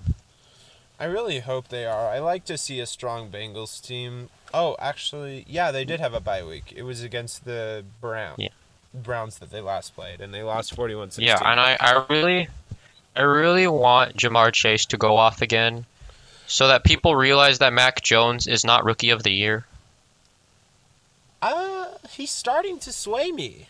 [0.99, 2.09] I really hope they are.
[2.09, 4.29] I like to see a strong Bengals team.
[4.53, 6.73] Oh, actually, yeah, they did have a bye week.
[6.75, 8.39] It was against the Browns.
[8.39, 8.49] Yeah.
[8.93, 11.25] Browns that they last played, and they lost 41 16.
[11.25, 12.49] Yeah, and I, I really,
[13.15, 15.85] I really want Ja'Marr Chase to go off again,
[16.47, 19.65] so that people realize that Mac Jones is not Rookie of the Year.
[21.41, 23.67] Uh, he's starting to sway me.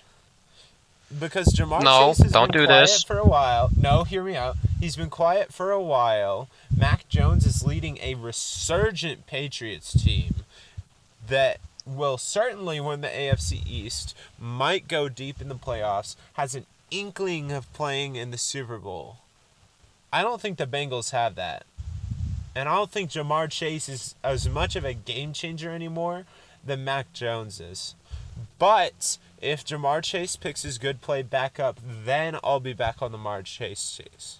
[1.20, 3.04] Because Ja'Marr No, Chase has don't been do quiet this.
[3.04, 3.70] for a while.
[3.76, 4.58] No, hear me out.
[4.80, 6.48] He's been quiet for a while.
[6.76, 10.36] Mac Jones is leading a resurgent Patriots team
[11.28, 16.68] that will certainly win the AFC East, might go deep in the playoffs, has an
[16.92, 19.18] inkling of playing in the Super Bowl.
[20.12, 21.66] I don't think the Bengals have that.
[22.56, 26.26] And I don't think Ja'Marr Chase is as much of a game changer anymore
[26.66, 27.96] than Mac Jones is.
[28.58, 33.12] But if Ja'Marr Chase picks his good play back up, then I'll be back on
[33.12, 34.40] the Ja'Marr Chase chase.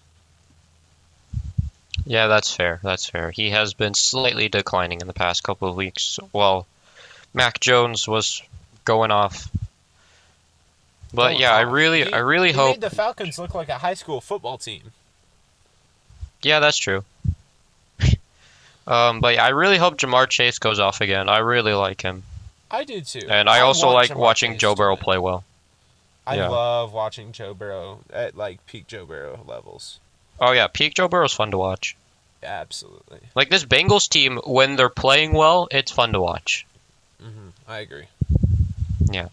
[2.04, 2.80] Yeah, that's fair.
[2.82, 3.30] That's fair.
[3.30, 6.18] He has been slightly declining in the past couple of weeks.
[6.32, 6.66] While
[7.32, 8.42] Mac Jones was
[8.84, 9.48] going off.
[11.12, 12.76] But Going yeah, I really, He- I really he hope.
[12.76, 14.92] made the Falcons look like a high school football team.
[16.42, 17.04] Yeah, that's true.
[18.86, 21.28] um, but yeah, I really hope Ja'Marr Chase goes off again.
[21.28, 22.22] I really like him,
[22.70, 23.26] I do too.
[23.28, 25.44] and I, also like Ja'Marr watching Chase Joe Burrow play well.
[26.26, 26.48] I yeah.
[26.48, 29.98] love watching Joe Burrow at like peak Joe Burrow levels.
[30.38, 31.96] Oh yeah, peak Joe Burrow's fun to watch.
[32.42, 33.20] Absolutely.
[33.34, 36.66] Like this Bengals team, when they're playing well, it's fun to watch.
[37.20, 38.06] hmm I agree.
[39.10, 39.28] Yeah.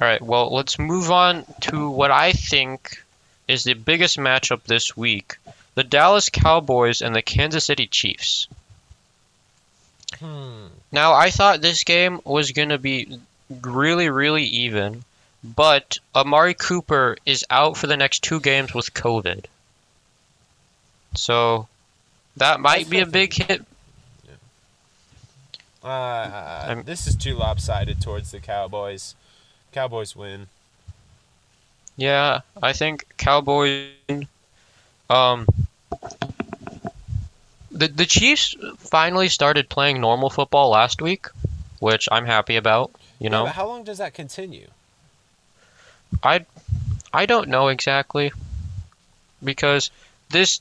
[0.00, 3.04] All right, well, let's move on to what I think
[3.46, 5.36] is the biggest matchup this week
[5.74, 8.48] the Dallas Cowboys and the Kansas City Chiefs.
[10.18, 10.66] Hmm.
[10.92, 13.18] Now, I thought this game was going to be
[13.62, 15.04] really, really even,
[15.42, 19.46] but Amari Cooper is out for the next two games with COVID.
[21.14, 21.68] So,
[22.36, 23.64] that might be a big hit.
[25.82, 29.14] Uh, this is too lopsided towards the Cowboys.
[29.72, 30.48] Cowboys win.
[31.96, 33.90] Yeah, I think Cowboys.
[35.10, 35.46] Um,
[37.70, 41.26] the the Chiefs finally started playing normal football last week,
[41.80, 42.90] which I'm happy about.
[43.18, 44.68] You Yeah, know, how long does that continue?
[46.22, 46.46] I
[47.12, 48.32] I don't know exactly
[49.42, 49.90] because
[50.30, 50.60] this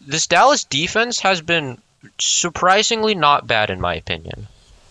[0.00, 1.78] this Dallas defense has been
[2.20, 4.46] surprisingly not bad in my opinion.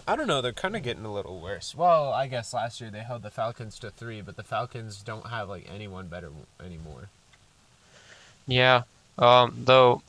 [0.08, 0.42] I don't know.
[0.42, 1.74] They're kind of getting a little worse.
[1.76, 5.28] Well, I guess last year they held the Falcons to three, but the Falcons don't
[5.28, 6.32] have like anyone better
[6.64, 7.10] anymore.
[8.48, 8.84] Yeah.
[9.18, 10.02] Um, though,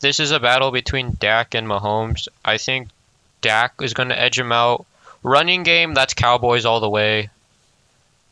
[0.00, 2.28] this is a battle between Dak and Mahomes.
[2.44, 2.88] I think
[3.40, 4.86] Dak is going to edge him out.
[5.22, 7.30] Running game, that's Cowboys all the way.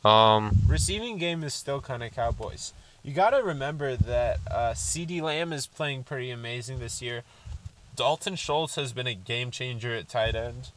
[0.04, 2.72] Um, Receiving game is still kind of Cowboys.
[3.02, 7.22] You got to remember that uh, CeeDee Lamb is playing pretty amazing this year.
[7.96, 10.70] Dalton Schultz has been a game changer at tight end,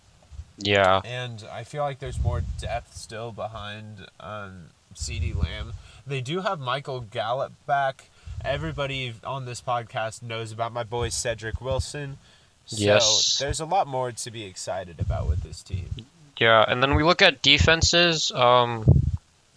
[0.58, 1.02] yeah.
[1.04, 5.74] and I feel like there's more depth still behind um, CeeDee Lamb.
[6.08, 8.10] They do have Michael Gallup back.
[8.43, 12.17] Everybody on this podcast knows about my boy Cedric Wilson.
[12.65, 13.38] So Yes.
[13.39, 15.89] there's a lot more to be excited about with this team.
[16.38, 18.32] Yeah, and then we look at defenses.
[18.32, 18.86] Um,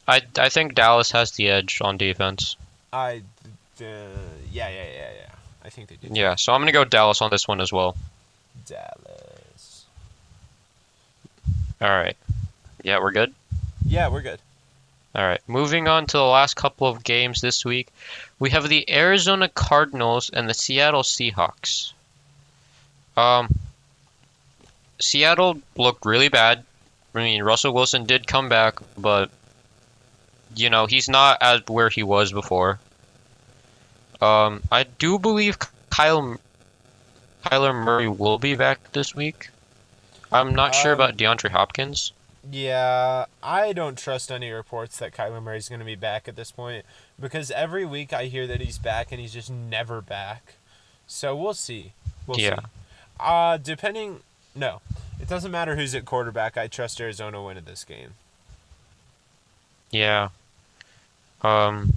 [0.09, 2.57] I I think Dallas has the edge on defense.
[2.93, 3.23] I,
[3.81, 3.85] uh,
[4.51, 5.35] yeah, yeah, yeah, yeah.
[5.65, 6.09] I think they do.
[6.11, 7.97] Yeah, so I'm gonna go Dallas on this one as well.
[8.67, 9.85] Dallas.
[11.81, 12.17] All right.
[12.83, 13.33] Yeah, we're good.
[13.87, 14.41] Yeah, we're good.
[15.15, 17.89] All right, moving on to the last couple of games this week.
[18.39, 21.93] We have the Arizona Cardinals and the Seattle Seahawks.
[23.17, 23.55] Um,
[24.99, 26.65] Seattle looked really bad.
[27.15, 29.31] I mean, Russell Wilson did come back, but
[30.57, 32.79] you know he's not at where he was before.
[34.23, 35.59] Um, I do believe
[35.91, 36.39] Kyle
[37.45, 39.51] Kyler Murray will be back this week.
[40.31, 42.13] I'm not sure Um, about DeAndre Hopkins.
[42.51, 46.51] Yeah, I don't trust any reports that Kyler Murray's going to be back at this
[46.51, 46.85] point
[47.21, 50.55] because every week I hear that he's back and he's just never back.
[51.07, 51.93] So we'll see.
[52.27, 52.57] We'll Yeah.
[52.57, 52.63] see.
[53.21, 54.21] Uh, depending.
[54.57, 54.81] No,
[55.21, 56.57] it doesn't matter who's at quarterback.
[56.57, 58.15] I trust Arizona winning this game.
[59.93, 60.31] Yeah.
[61.43, 61.93] Um,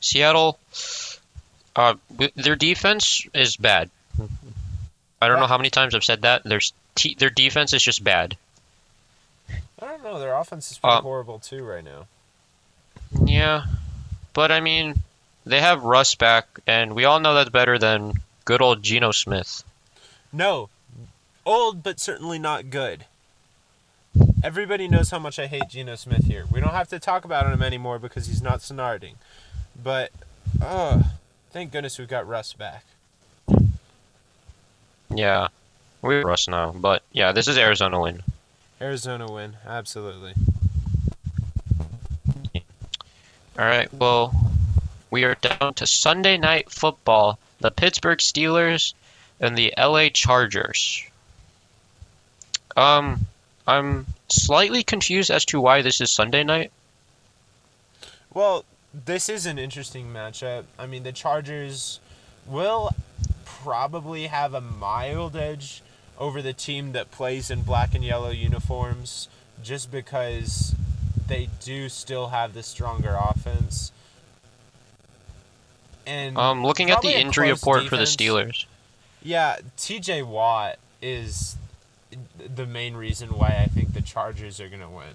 [0.00, 0.58] Seattle,
[1.76, 1.94] uh,
[2.36, 3.90] their defense is bad.
[5.20, 6.42] I don't know how many times I've said that.
[6.44, 8.36] There's t- their defense is just bad.
[9.82, 10.20] I don't know.
[10.20, 12.06] Their offense is pretty Um, horrible too right now.
[13.24, 13.64] Yeah,
[14.32, 15.02] but I mean,
[15.44, 18.12] they have Russ back, and we all know that's better than
[18.44, 19.64] good old Geno Smith.
[20.32, 20.68] No,
[21.44, 23.06] old but certainly not good.
[24.44, 26.44] Everybody knows how much I hate Geno Smith here.
[26.50, 29.14] We don't have to talk about him anymore because he's not Sonarding.
[29.82, 30.10] But,
[30.62, 31.02] uh,
[31.50, 32.84] thank goodness we got Russ back.
[35.14, 35.48] Yeah,
[36.02, 38.22] we're Russ now, but yeah, this is Arizona win.
[38.82, 40.34] Arizona win, absolutely.
[43.56, 44.34] All right, well,
[45.12, 47.38] we are down to Sunday night football.
[47.60, 48.94] The Pittsburgh Steelers
[49.38, 51.04] and the LA Chargers.
[52.76, 53.26] Um,
[53.68, 56.72] I'm slightly confused as to why this is Sunday night.
[58.34, 60.64] Well, this is an interesting matchup.
[60.76, 62.00] I mean, the Chargers
[62.46, 62.96] will
[63.44, 65.82] probably have a mild edge
[66.22, 69.28] over the team that plays in black and yellow uniforms
[69.60, 70.72] just because
[71.26, 73.90] they do still have the stronger offense.
[76.06, 78.04] And Um, looking at the injury report for the.
[78.04, 78.66] Steelers.
[79.20, 81.56] yeah, TJ Watt is
[82.54, 85.14] the main reason why I think the Chargers are going to win.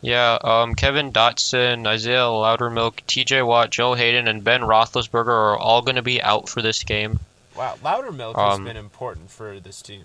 [0.00, 3.42] Yeah, um, Kevin Dotson, Isaiah Loudermilk, T.J.
[3.42, 7.20] Watt, Joe Haden, and Ben Roethlisberger are all going to be out for this game.
[7.56, 10.04] Wow, Loudermilk has Um, been important for this team.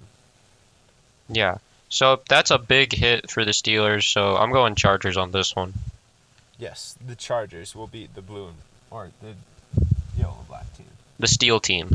[1.29, 1.57] Yeah,
[1.89, 4.03] so that's a big hit for the Steelers.
[4.11, 5.73] So I'm going Chargers on this one.
[6.57, 8.55] Yes, the Chargers will beat the blue and,
[8.89, 9.35] or the
[10.17, 10.87] yellow and black team.
[11.19, 11.89] The Steel Team,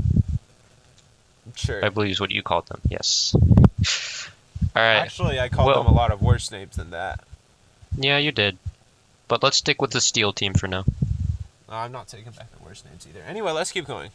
[1.56, 1.84] Sure.
[1.84, 2.80] I believe is what you called them.
[2.88, 3.34] Yes.
[3.34, 4.96] All right.
[4.98, 7.20] Actually, I called Well- them a lot of worse names than that.
[7.96, 8.56] Yeah, you did.
[9.28, 10.84] But let's stick with the Steel Team for now.
[11.68, 13.22] I'm not taking back the worst names either.
[13.26, 14.10] Anyway, let's keep going.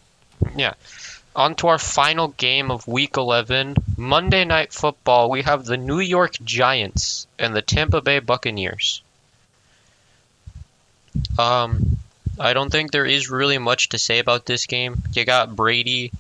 [1.36, 5.30] On to our final game of Week 11, Monday Night Football.
[5.30, 9.02] We have the New York Giants and the Tampa Bay Buccaneers.
[11.38, 11.98] Um,
[12.40, 15.04] I don't think there is really much to say about this game.
[15.14, 16.12] You got Brady,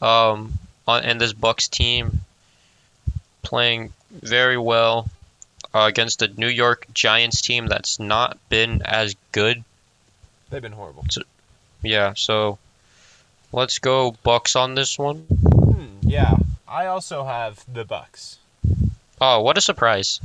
[0.00, 2.20] um, on and this Bucks team
[3.42, 5.08] playing very well
[5.74, 9.62] uh, against the New York Giants team that's not been as good.
[10.50, 11.04] They've been horrible.
[11.82, 12.58] Yeah, so
[13.52, 15.18] let's go Bucks on this one.
[15.28, 16.36] Hmm, yeah.
[16.68, 18.38] I also have the Bucks,
[19.20, 20.20] Oh, what a surprise.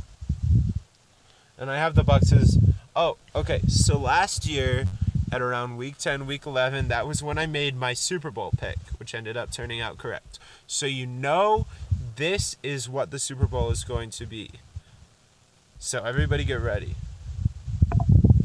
[1.58, 2.58] and I have the Bucks as.
[2.96, 3.60] Oh, okay.
[3.68, 4.86] So last year,
[5.30, 8.78] at around week 10, week 11, that was when I made my Super Bowl pick,
[8.98, 10.38] which ended up turning out correct.
[10.66, 11.66] So you know,
[12.16, 14.50] this is what the Super Bowl is going to be.
[15.78, 16.96] So everybody get ready.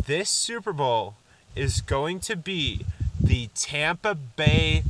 [0.06, 1.16] This Super Bowl
[1.56, 2.86] is going to be
[3.24, 4.84] the Tampa Bay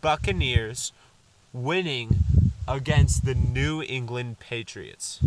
[0.00, 0.92] Buccaneers
[1.52, 2.24] winning
[2.66, 5.20] against the New England Patriots.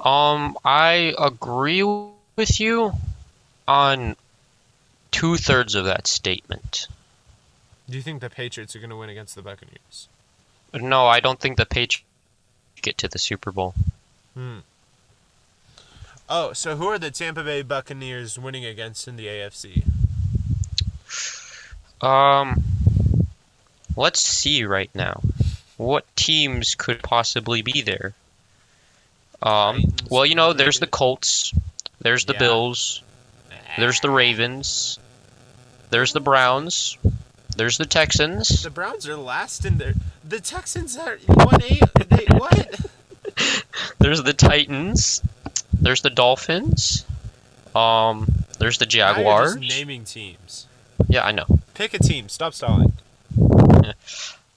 [0.00, 2.92] Um, I agree with you
[3.66, 4.14] on
[5.10, 6.86] two thirds of that statement.
[7.88, 10.08] Do you think the Patriots are going to win against the Buccaneers?
[10.74, 12.04] No, I don't think the Patriots
[12.82, 13.74] get to the Super Bowl.
[14.34, 14.58] Hmm.
[16.28, 19.84] Oh, so who are the Tampa Bay Buccaneers winning against in the AFC?
[22.00, 22.62] Um,
[23.96, 25.20] let's see right now.
[25.76, 28.14] What teams could possibly be there?
[29.42, 30.86] Um, Titans, well, you know, there's the?
[30.86, 31.52] Colts,
[32.00, 32.38] there's the Yeah.
[32.40, 33.02] Bills,
[33.78, 34.98] there's the Ravens,
[35.90, 36.96] there's the Browns,
[37.56, 38.62] there's the Texans.
[38.62, 39.94] The Browns are last in there.
[40.24, 41.82] The Texans are one eight.
[42.08, 42.80] They what?
[43.98, 45.22] There's the Titans.
[45.86, 47.04] There's the Dolphins.
[47.72, 48.26] Um,
[48.58, 49.54] there's the Jaguars.
[49.54, 50.66] just naming teams.
[51.06, 51.44] Yeah, I know.
[51.74, 52.28] Pick a team.
[52.28, 52.92] Stop stalling.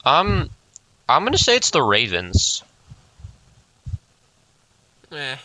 [0.06, 0.50] Um,
[1.08, 2.64] I'm gonna say it's the Ravens.
[5.12, 5.36] Eh.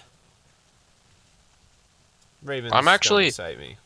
[2.43, 2.73] Ravens.
[2.73, 3.77] I'm actually- me.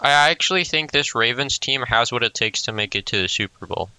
[0.00, 3.28] I actually think this Ravens team has what it takes to make it to the
[3.28, 3.90] Super Bowl.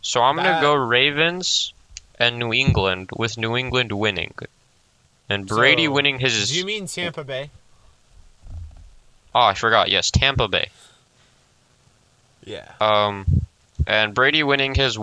[0.00, 1.72] So I'm gonna That- go Ravens
[2.20, 4.34] and New England with New England winning.
[5.32, 7.50] And Brady So, winning his Do you mean Tampa Bay?
[9.34, 9.90] Oh, I forgot.
[9.90, 10.68] Yes, Tampa Bay.
[12.44, 12.68] Yeah.
[12.80, 13.24] Um
[13.86, 14.96] and Brady winning his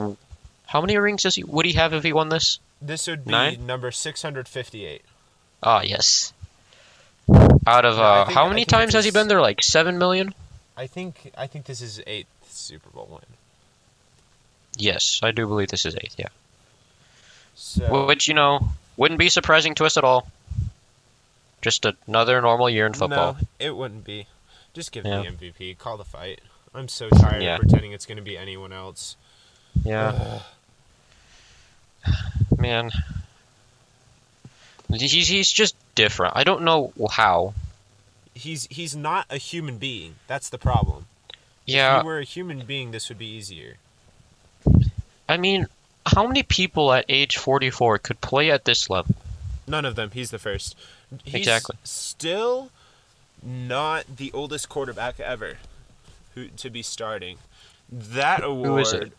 [0.67, 2.59] How many rings does he would he have if he won this?
[2.81, 3.65] This would be Nine?
[3.65, 5.01] number 658.
[5.63, 6.31] Ah, yes.
[7.67, 9.41] Out of No, uh think- how many times has he been there?
[9.41, 10.33] Like 7 million?
[10.77, 13.25] I think I think this is eighth Super Bowl win.
[14.77, 16.27] Yes, I do believe this is 8th, yeah.
[17.55, 18.69] So Which, you know,
[18.99, 20.27] wouldn't be surprising to us at all.
[21.61, 23.33] Just another normal year in football.
[23.39, 24.27] No, it wouldn't be.
[24.73, 25.21] Just give Yeah.
[25.21, 25.77] me the MVP.
[25.77, 26.41] Call the fight.
[26.75, 27.55] I'm so tired Yeah.
[27.55, 29.15] of pretending it's going to be anyone else.
[29.83, 30.39] Yeah,
[32.57, 32.91] man.
[34.93, 36.33] He's, he's just different.
[36.35, 37.53] I don't know how.
[38.33, 40.15] He's he's not a human being.
[40.27, 41.05] That's the problem.
[41.67, 43.77] If Yeah, he were a human being, this would be easier.
[45.27, 45.67] I mean,
[46.15, 49.15] how many people at age 44 could play at this level?
[49.67, 50.11] None of them.
[50.11, 50.75] He's the first.
[51.23, 51.77] He's Exactly.
[51.83, 52.71] Still
[53.43, 55.57] not the oldest quarterback ever
[56.35, 57.37] who to be starting.
[57.91, 59.11] That award Who is it?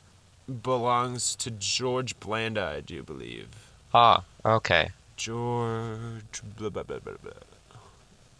[0.62, 3.48] belongs to George Blanda, I do believe.
[3.94, 4.90] Ah, okay.
[5.16, 6.42] George.
[6.56, 7.32] Blah, blah, blah, blah, blah.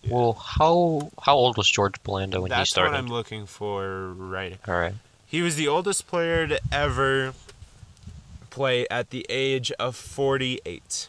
[0.03, 0.15] Yeah.
[0.15, 2.93] Well, how how old was George Blanda when he started?
[2.93, 4.95] That's what I'm looking for right All right.
[5.27, 7.35] He was the oldest player to ever
[8.51, 11.09] play at the age of 48.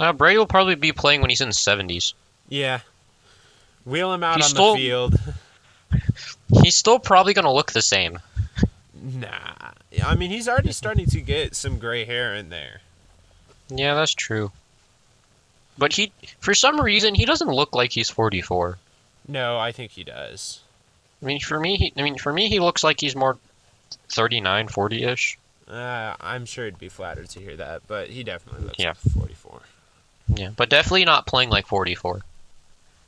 [0.00, 2.14] Uh, Brady will probably be playing when he's in the 70s.
[2.48, 2.80] Yeah.
[3.86, 5.20] Wheel him out He's on still- the field.
[6.62, 8.18] He's still probably gonna look the same.
[9.00, 9.28] Nah.
[10.04, 12.80] I mean, he's already starting to get some gray hair in there.
[13.68, 14.50] Yeah, that's true.
[15.78, 18.78] But he, for some reason, he doesn't look like he's 44.
[19.28, 20.60] No, I think he does.
[21.22, 23.36] I mean, for me, he, I mean, for me, he looks like he's more
[24.10, 25.38] 39, 40-ish.
[25.68, 28.88] Uh, I'm sure he'd be flattered to hear that, but he definitely looks Yeah.
[28.88, 29.60] like 44.
[30.28, 32.20] Yeah, but definitely not playing like 44.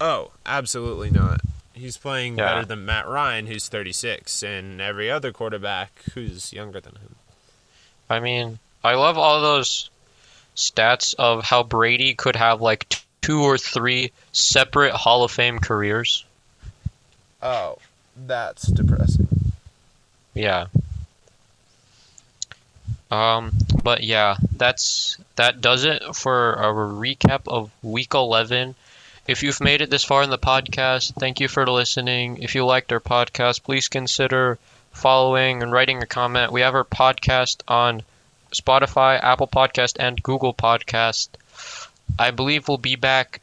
[0.01, 1.41] Oh, absolutely not.
[1.75, 2.47] He's playing Yeah.
[2.47, 7.17] better than Matt Ryan, who's 36, and every other quarterback who's younger than him.
[8.09, 9.91] I mean, I love all those
[10.57, 16.25] stats of how Brady could have like two or three separate Hall of Fame careers.
[17.43, 17.79] Oh,
[18.17, 19.29] that's depressing.
[20.33, 20.67] Yeah.
[23.11, 23.53] Um,
[23.83, 28.75] but yeah, that's that does it for a recap of week 11.
[29.29, 32.43] If you've made it this far in the podcast, thank you for listening.
[32.43, 34.59] If you liked our podcast, please consider
[34.93, 36.53] following and writing a comment.
[36.53, 38.03] We have our podcast on
[38.53, 41.29] Spotify, Apple Podcast, and Google Podcast.
[42.19, 43.41] I believe we'll be back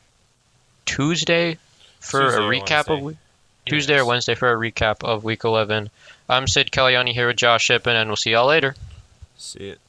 [0.86, 1.58] Tuesday
[2.00, 3.18] for Tuesday a recap of week.
[3.66, 5.90] Tuesday or Wednesday for a recap of week 11.
[6.28, 8.76] I'm Sid Kalyani here with Josh Shippen, and we'll see y'all later.
[9.36, 9.83] See it.